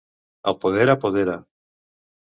[0.51, 1.39] El poder apodera.